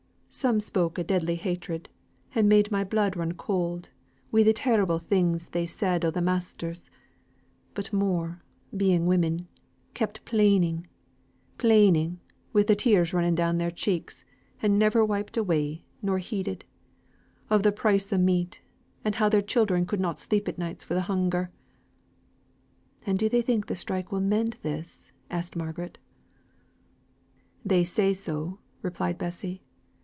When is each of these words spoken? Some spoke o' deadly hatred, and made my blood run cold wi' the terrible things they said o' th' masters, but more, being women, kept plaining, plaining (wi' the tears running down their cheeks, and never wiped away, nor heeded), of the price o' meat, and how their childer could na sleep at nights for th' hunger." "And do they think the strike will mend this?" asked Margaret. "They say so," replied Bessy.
Some 0.33 0.61
spoke 0.61 0.97
o' 0.97 1.03
deadly 1.03 1.35
hatred, 1.35 1.89
and 2.33 2.47
made 2.47 2.71
my 2.71 2.85
blood 2.85 3.17
run 3.17 3.33
cold 3.33 3.89
wi' 4.31 4.43
the 4.43 4.53
terrible 4.53 4.97
things 4.97 5.49
they 5.49 5.65
said 5.65 6.05
o' 6.05 6.09
th' 6.11 6.23
masters, 6.23 6.89
but 7.73 7.91
more, 7.91 8.41
being 8.75 9.05
women, 9.07 9.49
kept 9.93 10.23
plaining, 10.23 10.87
plaining 11.57 12.21
(wi' 12.53 12.63
the 12.63 12.77
tears 12.77 13.11
running 13.13 13.35
down 13.35 13.57
their 13.57 13.69
cheeks, 13.71 14.23
and 14.61 14.79
never 14.79 15.03
wiped 15.03 15.35
away, 15.35 15.83
nor 16.01 16.17
heeded), 16.19 16.63
of 17.49 17.63
the 17.63 17.73
price 17.73 18.13
o' 18.13 18.17
meat, 18.17 18.61
and 19.03 19.15
how 19.15 19.27
their 19.27 19.41
childer 19.41 19.83
could 19.83 19.99
na 19.99 20.13
sleep 20.13 20.47
at 20.47 20.57
nights 20.57 20.85
for 20.85 20.95
th' 20.95 21.07
hunger." 21.07 21.51
"And 23.05 23.19
do 23.19 23.27
they 23.27 23.41
think 23.41 23.65
the 23.67 23.75
strike 23.75 24.13
will 24.13 24.21
mend 24.21 24.55
this?" 24.61 25.11
asked 25.29 25.57
Margaret. 25.57 25.97
"They 27.65 27.83
say 27.83 28.13
so," 28.13 28.59
replied 28.81 29.17
Bessy. 29.17 29.61